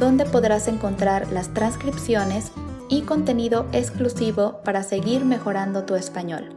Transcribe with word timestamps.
donde 0.00 0.24
podrás 0.24 0.66
encontrar 0.66 1.30
las 1.30 1.52
transcripciones 1.52 2.52
y 2.88 3.02
contenido 3.02 3.66
exclusivo 3.72 4.62
para 4.64 4.82
seguir 4.82 5.26
mejorando 5.26 5.84
tu 5.84 5.94
español. 5.94 6.56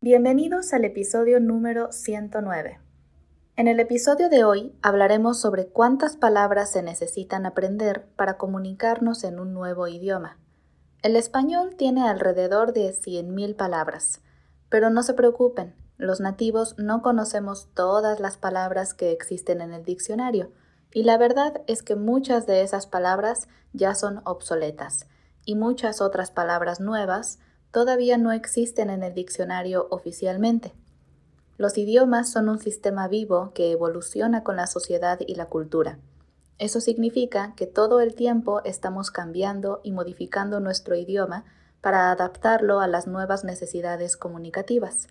Bienvenidos 0.00 0.72
al 0.72 0.84
episodio 0.84 1.40
número 1.40 1.90
109. 1.90 2.78
En 3.56 3.66
el 3.66 3.80
episodio 3.80 4.28
de 4.28 4.44
hoy 4.44 4.72
hablaremos 4.80 5.40
sobre 5.40 5.66
cuántas 5.66 6.16
palabras 6.16 6.70
se 6.70 6.84
necesitan 6.84 7.44
aprender 7.44 8.06
para 8.14 8.38
comunicarnos 8.38 9.24
en 9.24 9.40
un 9.40 9.52
nuevo 9.52 9.88
idioma. 9.88 10.38
El 11.02 11.16
español 11.16 11.74
tiene 11.76 12.08
alrededor 12.08 12.72
de 12.72 12.90
100.000 12.90 13.56
palabras, 13.56 14.22
pero 14.68 14.90
no 14.90 15.02
se 15.02 15.14
preocupen, 15.14 15.74
los 15.96 16.20
nativos 16.20 16.76
no 16.78 17.02
conocemos 17.02 17.68
todas 17.74 18.20
las 18.20 18.36
palabras 18.36 18.94
que 18.94 19.10
existen 19.10 19.60
en 19.60 19.72
el 19.72 19.84
diccionario, 19.84 20.52
y 20.92 21.02
la 21.02 21.18
verdad 21.18 21.62
es 21.66 21.82
que 21.82 21.96
muchas 21.96 22.46
de 22.46 22.62
esas 22.62 22.86
palabras 22.86 23.48
ya 23.72 23.94
son 23.94 24.20
obsoletas 24.24 25.06
y 25.44 25.54
muchas 25.54 26.00
otras 26.00 26.30
palabras 26.30 26.80
nuevas 26.80 27.38
todavía 27.70 28.18
no 28.18 28.32
existen 28.32 28.90
en 28.90 29.02
el 29.02 29.14
diccionario 29.14 29.88
oficialmente. 29.90 30.74
Los 31.56 31.76
idiomas 31.76 32.30
son 32.30 32.48
un 32.48 32.58
sistema 32.58 33.08
vivo 33.08 33.52
que 33.54 33.72
evoluciona 33.72 34.44
con 34.44 34.56
la 34.56 34.66
sociedad 34.66 35.18
y 35.26 35.34
la 35.34 35.46
cultura. 35.46 35.98
Eso 36.58 36.80
significa 36.80 37.54
que 37.56 37.66
todo 37.66 38.00
el 38.00 38.14
tiempo 38.14 38.62
estamos 38.64 39.10
cambiando 39.10 39.80
y 39.82 39.92
modificando 39.92 40.60
nuestro 40.60 40.96
idioma 40.96 41.44
para 41.80 42.10
adaptarlo 42.10 42.80
a 42.80 42.88
las 42.88 43.06
nuevas 43.06 43.44
necesidades 43.44 44.16
comunicativas. 44.16 45.08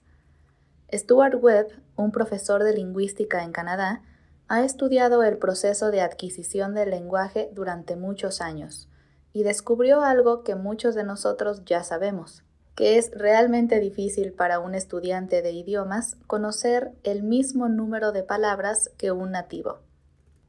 Stuart 0.93 1.35
Webb, 1.41 1.67
un 1.95 2.11
profesor 2.11 2.63
de 2.63 2.73
lingüística 2.73 3.43
en 3.43 3.51
Canadá, 3.51 4.01
ha 4.47 4.63
estudiado 4.63 5.23
el 5.23 5.37
proceso 5.37 5.91
de 5.91 6.01
adquisición 6.01 6.73
del 6.73 6.91
lenguaje 6.91 7.49
durante 7.53 7.95
muchos 7.95 8.41
años 8.41 8.89
y 9.33 9.43
descubrió 9.43 10.01
algo 10.01 10.43
que 10.43 10.55
muchos 10.55 10.95
de 10.95 11.03
nosotros 11.03 11.63
ya 11.65 11.83
sabemos, 11.83 12.43
que 12.75 12.97
es 12.97 13.11
realmente 13.13 13.79
difícil 13.79 14.33
para 14.33 14.59
un 14.59 14.75
estudiante 14.75 15.41
de 15.41 15.51
idiomas 15.51 16.15
conocer 16.27 16.91
el 17.03 17.23
mismo 17.23 17.69
número 17.69 18.11
de 18.11 18.23
palabras 18.23 18.91
que 18.97 19.11
un 19.11 19.31
nativo. 19.31 19.79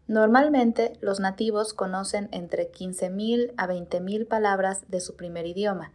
Normalmente 0.06 0.94
los 1.00 1.20
nativos 1.20 1.74
conocen 1.74 2.28
entre 2.32 2.70
15.000 2.70 3.52
a 3.56 3.66
20.000 3.66 4.26
palabras 4.26 4.84
de 4.88 5.00
su 5.00 5.16
primer 5.16 5.46
idioma, 5.46 5.92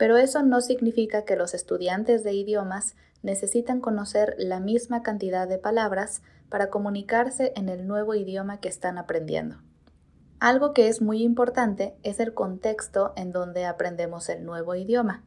pero 0.00 0.16
eso 0.16 0.42
no 0.42 0.62
significa 0.62 1.26
que 1.26 1.36
los 1.36 1.52
estudiantes 1.52 2.24
de 2.24 2.32
idiomas 2.32 2.96
necesitan 3.22 3.82
conocer 3.82 4.34
la 4.38 4.58
misma 4.58 5.02
cantidad 5.02 5.46
de 5.46 5.58
palabras 5.58 6.22
para 6.48 6.70
comunicarse 6.70 7.52
en 7.54 7.68
el 7.68 7.86
nuevo 7.86 8.14
idioma 8.14 8.60
que 8.60 8.70
están 8.70 8.96
aprendiendo. 8.96 9.58
Algo 10.38 10.72
que 10.72 10.88
es 10.88 11.02
muy 11.02 11.22
importante 11.22 11.98
es 12.02 12.18
el 12.18 12.32
contexto 12.32 13.12
en 13.14 13.30
donde 13.30 13.66
aprendemos 13.66 14.30
el 14.30 14.42
nuevo 14.42 14.74
idioma. 14.74 15.22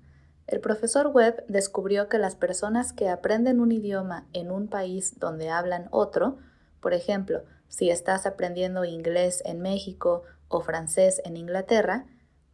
El 0.47 0.59
profesor 0.59 1.11
Webb 1.13 1.45
descubrió 1.47 2.09
que 2.09 2.17
las 2.17 2.35
personas 2.35 2.93
que 2.93 3.09
aprenden 3.09 3.59
un 3.59 3.71
idioma 3.71 4.25
en 4.33 4.49
un 4.49 4.69
país 4.69 5.19
donde 5.19 5.51
hablan 5.51 5.87
otro, 5.91 6.39
por 6.79 6.95
ejemplo, 6.95 7.43
si 7.67 7.91
estás 7.91 8.25
aprendiendo 8.25 8.85
inglés 8.85 9.43
en 9.45 9.61
México 9.61 10.23
o 10.47 10.61
francés 10.61 11.21
en 11.25 11.37
Inglaterra, 11.37 12.07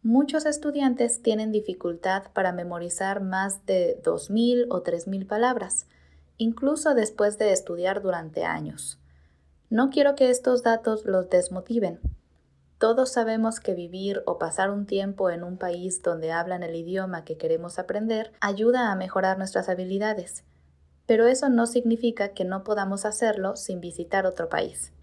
muchos 0.04 0.46
estudiantes 0.46 1.22
tienen 1.22 1.52
dificultad 1.52 2.24
para 2.34 2.52
memorizar 2.52 3.22
más 3.22 3.66
de 3.66 4.02
2.000 4.04 4.68
o 4.70 4.84
3.000 4.84 5.28
palabras 5.28 5.88
incluso 6.40 6.96
después 6.96 7.38
de 7.38 7.52
estudiar 7.52 8.02
durante 8.02 8.46
años. 8.46 8.98
No 9.70 9.92
quiero 9.92 10.16
que 10.16 10.32
estos 10.32 10.64
datos 10.64 11.06
los 11.06 11.30
desmotiven. 11.30 12.00
Todos 12.80 13.12
sabemos 13.12 13.60
que 13.60 13.76
vivir 13.76 14.24
o 14.26 14.40
pasar 14.40 14.72
un 14.72 14.86
tiempo 14.86 15.30
en 15.30 15.44
un 15.44 15.58
país 15.58 16.02
donde 16.02 16.32
hablan 16.32 16.64
el 16.64 16.74
idioma 16.76 17.26
que 17.26 17.38
queremos 17.38 17.78
aprender 17.78 18.32
ayuda 18.40 18.90
a 18.90 18.96
mejorar 18.96 19.38
nuestras 19.38 19.68
habilidades, 19.68 20.46
pero 21.06 21.28
eso 21.28 21.50
no 21.50 21.68
significa 21.68 22.30
que 22.30 22.46
no 22.46 22.64
podamos 22.64 23.04
hacerlo 23.04 23.58
sin 23.58 23.82
visitar 23.82 24.26
otro 24.26 24.48
país. 24.48 24.94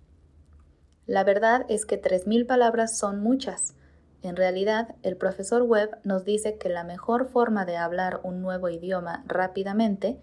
La 1.05 1.23
verdad 1.23 1.67
es 1.69 1.85
que 1.85 2.01
3.000 2.01 2.47
palabras 2.47 2.97
son 2.99 3.21
muchas. 3.21 3.75
En 4.23 4.37
realidad, 4.37 4.95
el 5.03 5.17
profesor 5.17 5.63
Webb 5.63 5.99
nos 6.05 6.25
dice 6.25 6.59
que 6.59 6.69
la 6.69 6.85
mejor 6.85 7.29
forma 7.29 7.65
de 7.65 7.77
hablar 7.77 8.21
un 8.25 8.43
nuevo 8.43 8.69
idioma 8.69 9.25
rápidamente 9.27 10.19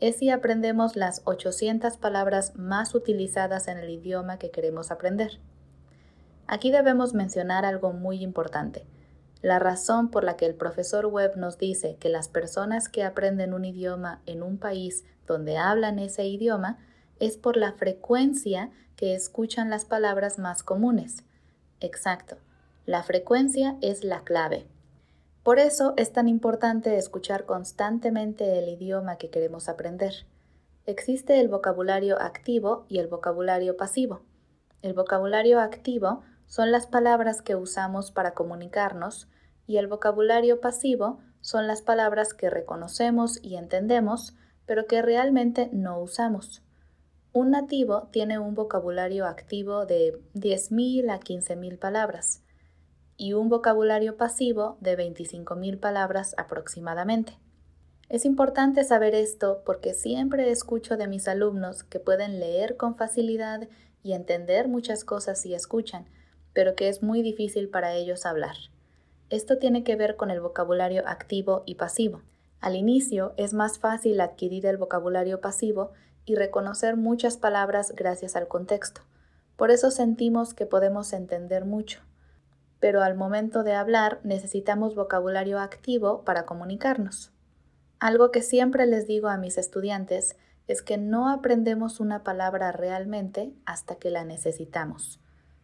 es 0.00 0.16
si 0.18 0.30
aprendemos 0.30 0.96
las 0.96 1.22
800 1.24 1.96
palabras 1.96 2.56
más 2.56 2.94
utilizadas 2.94 3.66
en 3.68 3.78
el 3.78 3.90
idioma 3.90 4.38
que 4.38 4.50
queremos 4.50 4.90
aprender. 4.90 5.40
Aquí 6.46 6.70
debemos 6.70 7.14
mencionar 7.14 7.64
algo 7.64 7.92
muy 7.92 8.22
importante. 8.22 8.86
La 9.42 9.58
razón 9.58 10.10
por 10.10 10.24
la 10.24 10.36
que 10.36 10.46
el 10.46 10.54
profesor 10.54 11.06
Webb 11.06 11.36
nos 11.36 11.58
dice 11.58 11.96
que 12.00 12.08
las 12.08 12.28
personas 12.28 12.88
que 12.88 13.04
aprenden 13.04 13.54
un 13.54 13.64
idioma 13.64 14.20
en 14.26 14.42
un 14.42 14.58
país 14.58 15.04
donde 15.26 15.58
hablan 15.58 15.98
ese 15.98 16.26
idioma 16.26 16.78
es 17.20 17.36
por 17.36 17.56
la 17.56 17.72
frecuencia 17.72 18.70
que 18.96 19.14
escuchan 19.14 19.70
las 19.70 19.84
palabras 19.84 20.38
más 20.38 20.62
comunes. 20.62 21.24
Exacto. 21.80 22.36
La 22.88 23.02
frecuencia 23.02 23.76
es 23.82 24.02
la 24.02 24.24
clave. 24.24 24.66
Por 25.42 25.58
eso 25.58 25.92
es 25.98 26.10
tan 26.14 26.26
importante 26.26 26.96
escuchar 26.96 27.44
constantemente 27.44 28.58
el 28.58 28.66
idioma 28.66 29.18
que 29.18 29.28
queremos 29.28 29.68
aprender. 29.68 30.14
Existe 30.86 31.38
el 31.38 31.48
vocabulario 31.48 32.18
activo 32.18 32.86
y 32.88 32.98
el 32.98 33.06
vocabulario 33.06 33.76
pasivo. 33.76 34.22
El 34.80 34.94
vocabulario 34.94 35.60
activo 35.60 36.22
son 36.46 36.72
las 36.72 36.86
palabras 36.86 37.42
que 37.42 37.56
usamos 37.56 38.10
para 38.10 38.32
comunicarnos 38.32 39.28
y 39.66 39.76
el 39.76 39.86
vocabulario 39.86 40.62
pasivo 40.62 41.18
son 41.42 41.66
las 41.66 41.82
palabras 41.82 42.32
que 42.32 42.48
reconocemos 42.48 43.38
y 43.42 43.56
entendemos, 43.56 44.34
pero 44.64 44.86
que 44.86 45.02
realmente 45.02 45.68
no 45.74 46.00
usamos. 46.00 46.62
Un 47.34 47.50
nativo 47.50 48.08
tiene 48.12 48.38
un 48.38 48.54
vocabulario 48.54 49.26
activo 49.26 49.84
de 49.84 50.18
10.000 50.32 51.10
a 51.10 51.20
15.000 51.20 51.78
palabras 51.78 52.44
y 53.18 53.32
un 53.32 53.48
vocabulario 53.48 54.16
pasivo 54.16 54.78
de 54.80 54.96
25.000 54.96 55.80
palabras 55.80 56.34
aproximadamente. 56.38 57.36
Es 58.08 58.24
importante 58.24 58.84
saber 58.84 59.14
esto 59.14 59.62
porque 59.66 59.92
siempre 59.92 60.50
escucho 60.50 60.96
de 60.96 61.08
mis 61.08 61.26
alumnos 61.26 61.82
que 61.82 61.98
pueden 61.98 62.38
leer 62.38 62.76
con 62.76 62.94
facilidad 62.94 63.68
y 64.04 64.12
entender 64.12 64.68
muchas 64.68 65.04
cosas 65.04 65.40
si 65.40 65.52
escuchan, 65.52 66.06
pero 66.54 66.76
que 66.76 66.88
es 66.88 67.02
muy 67.02 67.20
difícil 67.20 67.68
para 67.68 67.92
ellos 67.92 68.24
hablar. 68.24 68.56
Esto 69.30 69.58
tiene 69.58 69.82
que 69.82 69.96
ver 69.96 70.16
con 70.16 70.30
el 70.30 70.40
vocabulario 70.40 71.02
activo 71.06 71.64
y 71.66 71.74
pasivo. 71.74 72.22
Al 72.60 72.76
inicio 72.76 73.34
es 73.36 73.52
más 73.52 73.80
fácil 73.80 74.20
adquirir 74.20 74.64
el 74.64 74.78
vocabulario 74.78 75.40
pasivo 75.40 75.90
y 76.24 76.36
reconocer 76.36 76.96
muchas 76.96 77.36
palabras 77.36 77.92
gracias 77.96 78.36
al 78.36 78.46
contexto. 78.46 79.00
Por 79.56 79.72
eso 79.72 79.90
sentimos 79.90 80.54
que 80.54 80.66
podemos 80.66 81.12
entender 81.12 81.64
mucho 81.64 82.00
pero 82.80 83.02
al 83.02 83.16
momento 83.16 83.62
de 83.62 83.74
hablar 83.74 84.20
necesitamos 84.22 84.94
vocabulario 84.94 85.58
activo 85.58 86.24
para 86.24 86.46
comunicarnos. 86.46 87.32
Algo 87.98 88.30
que 88.30 88.42
siempre 88.42 88.86
les 88.86 89.06
digo 89.06 89.28
a 89.28 89.36
mis 89.36 89.58
estudiantes 89.58 90.36
es 90.68 90.82
que 90.82 90.98
no 90.98 91.28
aprendemos 91.30 91.98
una 91.98 92.22
palabra 92.22 92.70
realmente 92.72 93.52
hasta 93.64 93.96
que 93.96 94.10
la 94.10 94.24
necesitamos. 94.24 95.20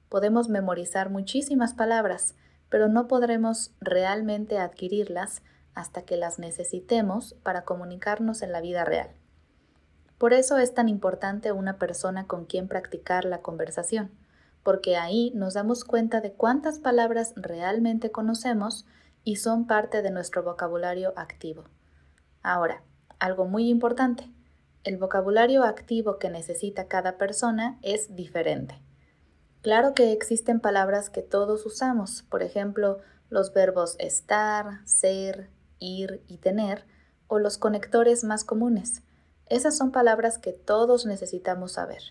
Podemos 0.09 0.49
memorizar 0.49 1.11
muchísimas 1.11 1.75
palabras, 1.75 2.35
pero 2.69 2.89
no 2.89 3.07
podremos 3.07 3.75
realmente 3.81 4.59
adquirirlas 4.59 5.43
hasta 5.75 6.03
que 6.03 6.17
las 6.17 6.39
necesitemos 6.39 7.35
para 7.43 7.65
comunicarnos 7.65 8.43
en 8.43 8.51
la 8.51 8.61
vida 8.61 8.85
real. 8.85 9.11
Por 10.19 10.33
eso 10.33 10.59
es 10.59 10.73
tan 10.73 10.89
importante 10.89 11.53
una 11.53 11.79
persona 11.79 12.27
con 12.27 12.47
quien 12.47 12.67
practicar 12.67 13.25
la 13.25 13.43
conversación 13.43 14.11
porque 14.65 14.97
ahí 14.97 15.31
nos 15.35 15.55
damos 15.55 15.85
cuenta 15.85 16.21
de 16.21 16.33
cuántas 16.33 16.81
palabras 16.81 17.35
realmente 17.37 18.11
conocemos 18.11 18.87
y 19.23 19.37
son 19.37 19.67
parte 19.67 20.03
de 20.03 20.11
nuestro 20.11 20.43
vocabulario 20.43 21.13
activo. 21.17 21.65
Ahora, 22.43 22.83
algo 23.21 23.45
muy 23.45 23.69
importante, 23.69 24.33
el 24.83 24.97
vocabulario 24.97 25.63
activo 25.63 26.19
que 26.19 26.31
necesita 26.31 26.89
cada 26.89 27.17
persona 27.17 27.79
es 27.83 28.17
diferente. 28.17 28.83
Claro 29.63 29.95
que 29.95 30.13
existen 30.13 30.61
palabras 30.61 31.09
que 31.09 31.23
todos 31.23 31.65
usamos, 31.65 32.23
por 32.23 32.43
ejemplo, 32.43 32.99
los 33.31 33.53
verbos 33.53 33.97
estar, 33.99 34.87
ser, 34.87 35.49
ir 35.79 36.23
y 36.27 36.39
tener, 36.39 36.87
o 37.29 37.39
los 37.39 37.57
conectores 37.57 38.25
más 38.25 38.45
comunes. 38.45 39.03
Esas 39.47 39.77
son 39.77 39.91
palabras 39.91 40.39
que 40.39 40.53
todos 40.53 41.07
necesitamos 41.07 41.73
saber, 41.73 42.03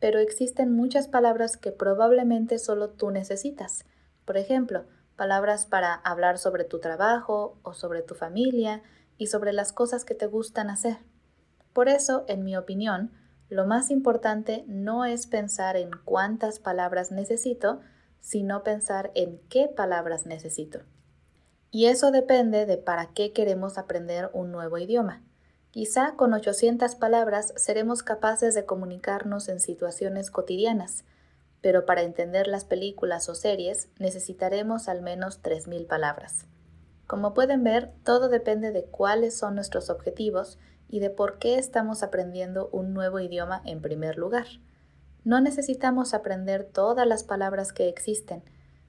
pero 0.00 0.18
existen 0.18 0.74
muchas 0.74 1.08
palabras 1.08 1.56
que 1.56 1.72
probablemente 1.72 2.58
solo 2.58 2.90
tú 2.90 3.10
necesitas. 3.10 3.84
Por 4.24 4.36
ejemplo, 4.36 4.84
palabras 5.16 5.66
para 5.66 5.94
hablar 5.94 6.38
sobre 6.38 6.64
tu 6.64 6.78
trabajo 6.78 7.58
o 7.62 7.74
sobre 7.74 8.02
tu 8.02 8.14
familia 8.14 8.82
y 9.16 9.26
sobre 9.26 9.52
las 9.52 9.72
cosas 9.72 10.04
que 10.04 10.14
te 10.14 10.26
gustan 10.26 10.70
hacer. 10.70 10.98
Por 11.72 11.88
eso, 11.88 12.24
en 12.28 12.44
mi 12.44 12.56
opinión, 12.56 13.10
lo 13.48 13.66
más 13.66 13.90
importante 13.90 14.64
no 14.68 15.04
es 15.04 15.26
pensar 15.26 15.76
en 15.76 15.90
cuántas 16.04 16.58
palabras 16.60 17.10
necesito, 17.10 17.80
sino 18.20 18.62
pensar 18.62 19.10
en 19.14 19.40
qué 19.48 19.68
palabras 19.68 20.26
necesito. 20.26 20.80
Y 21.70 21.86
eso 21.86 22.10
depende 22.10 22.66
de 22.66 22.76
para 22.76 23.06
qué 23.14 23.32
queremos 23.32 23.78
aprender 23.78 24.30
un 24.32 24.52
nuevo 24.52 24.78
idioma. 24.78 25.22
Quizá 25.70 26.14
con 26.16 26.32
800 26.32 26.94
palabras 26.94 27.52
seremos 27.56 28.02
capaces 28.02 28.54
de 28.54 28.64
comunicarnos 28.64 29.48
en 29.48 29.60
situaciones 29.60 30.30
cotidianas, 30.30 31.04
pero 31.60 31.84
para 31.84 32.02
entender 32.02 32.46
las 32.46 32.64
películas 32.64 33.28
o 33.28 33.34
series 33.34 33.90
necesitaremos 33.98 34.88
al 34.88 35.02
menos 35.02 35.42
3.000 35.42 35.86
palabras. 35.86 36.46
Como 37.06 37.34
pueden 37.34 37.64
ver, 37.64 37.92
todo 38.02 38.28
depende 38.28 38.72
de 38.72 38.84
cuáles 38.84 39.36
son 39.36 39.54
nuestros 39.54 39.90
objetivos 39.90 40.58
y 40.88 41.00
de 41.00 41.10
por 41.10 41.38
qué 41.38 41.58
estamos 41.58 42.02
aprendiendo 42.02 42.70
un 42.72 42.94
nuevo 42.94 43.20
idioma 43.20 43.60
en 43.64 43.82
primer 43.82 44.16
lugar. 44.16 44.46
No 45.24 45.40
necesitamos 45.40 46.14
aprender 46.14 46.64
todas 46.64 47.06
las 47.06 47.24
palabras 47.24 47.74
que 47.74 47.88
existen, 47.88 48.42